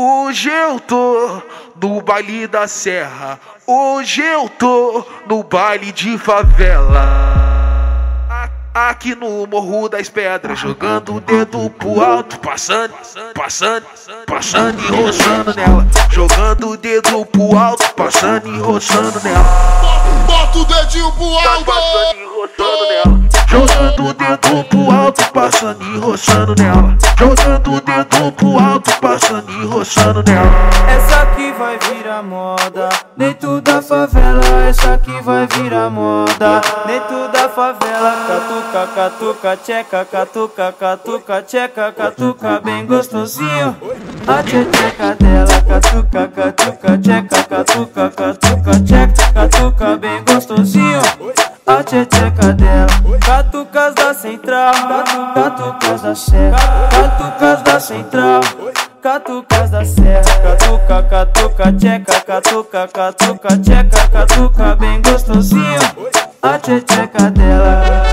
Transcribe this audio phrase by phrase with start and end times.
[0.00, 1.42] Hoje eu tô
[1.82, 3.36] no baile da serra.
[3.66, 7.02] Hoje eu tô no baile de favela.
[8.72, 12.94] Aqui no Morro das Pedras, jogando o dedo pro alto, passando,
[13.34, 13.84] passando,
[14.24, 15.84] passando e roçando nela.
[16.12, 19.42] Jogando o dedo pro alto, passando e roçando nela.
[20.28, 21.64] Bota o dedinho pro Tá alto.
[21.64, 23.28] passando e roçando nela.
[23.48, 24.77] Jogando o dedo pro
[25.08, 26.96] alto, passando e roçando nela.
[27.18, 30.50] Jogando o dedo pro alto, passando e roçando nela.
[30.88, 37.48] Essa aqui vai virar moda Dentro da favela, essa aqui vai virar moda Dentro da
[37.48, 43.76] favela, catuca, catuca, tcheca, catuca, catuca, tcheca, catuca Bem gostosinho
[44.26, 46.27] A tcheca dela, catuca,
[52.08, 52.88] tcheca dela
[53.24, 56.56] Catucas da central, catu- catucas da serra.
[56.90, 58.40] Catucas da central
[59.02, 65.80] Catucas da serra, catuca, catuca, tcheca, catuca, catuca, tcheca, catuca, bem gostosinho,
[66.42, 68.07] a tcheca dela.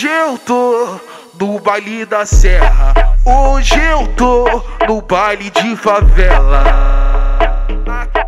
[0.00, 0.98] Hoje eu tô
[1.38, 2.94] no baile da serra.
[3.22, 4.46] Hoje eu tô
[4.88, 6.64] no baile de favela.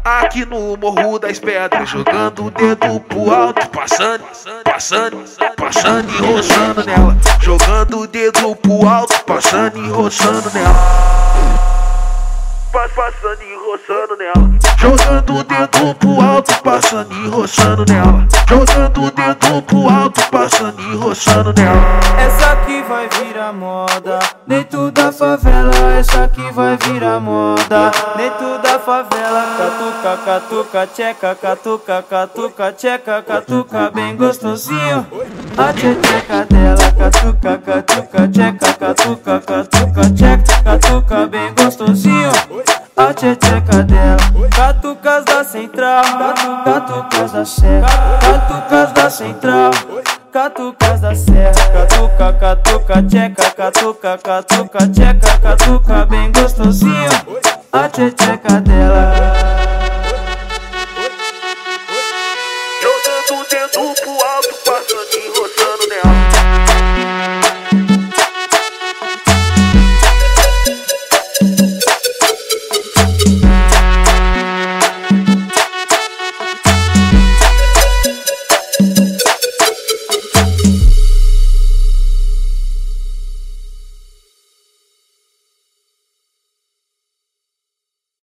[0.04, 4.22] Aqui no Morro das Pedras, jogando o dedo pro alto, passando,
[4.62, 5.24] passando,
[5.56, 7.16] passando e roçando nela.
[7.40, 11.81] Jogando o dedo pro alto, passando e roçando nela.
[12.82, 14.50] Pa- Passando e roçando nela.
[14.76, 18.26] Jogando o dedo pro alto, passando e roçando nela.
[18.48, 21.80] Jogando o dedo pro alto, passando e roçando nela.
[22.18, 28.78] Essa aqui vai virar moda Dentro da favela, essa aqui vai virar moda Dentro da
[28.78, 35.06] favela, catuca, catuca, tcheca, catuca, catuca, tcheca, catuca Bem gostosinho
[35.56, 36.81] A tcheca dela,
[41.86, 42.30] gostosinho
[42.96, 44.16] a tcheca dela
[44.54, 47.88] Catucas da central, catu- catucas da serra
[48.20, 49.70] Catucas da central
[50.32, 57.10] Catucas da serra, catuca, catuca, tcheca, catuca, catuca, tcheca, catuca, bem gostosinho,
[57.70, 59.61] a tcheca dela.